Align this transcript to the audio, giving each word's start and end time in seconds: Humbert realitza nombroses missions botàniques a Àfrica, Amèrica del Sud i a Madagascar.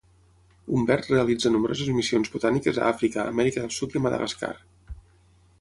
Humbert 0.77 1.09
realitza 1.11 1.51
nombroses 1.57 1.91
missions 1.99 2.33
botàniques 2.37 2.81
a 2.81 2.89
Àfrica, 2.89 3.29
Amèrica 3.35 3.67
del 3.67 3.77
Sud 3.79 3.97
i 3.97 4.01
a 4.01 4.03
Madagascar. 4.07 4.55